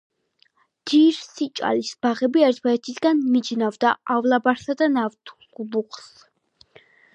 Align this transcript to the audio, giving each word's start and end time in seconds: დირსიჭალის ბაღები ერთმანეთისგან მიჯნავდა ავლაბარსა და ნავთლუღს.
დირსიჭალის 0.91 1.91
ბაღები 2.07 2.45
ერთმანეთისგან 2.47 3.21
მიჯნავდა 3.35 3.93
ავლაბარსა 4.17 4.79
და 4.83 4.91
ნავთლუღს. 4.97 6.13